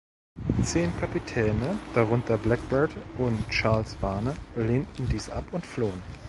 Zehn 0.63 0.91
Kapitäne, 0.99 1.77
darunter 1.93 2.35
Blackbeard 2.39 2.89
und 3.19 3.37
Charles 3.51 3.95
Vane, 4.01 4.35
lehnten 4.55 5.07
dies 5.07 5.29
ab 5.29 5.43
und 5.51 5.63
flohen. 5.63 6.01